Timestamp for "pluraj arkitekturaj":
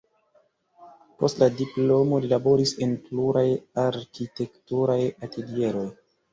3.11-5.01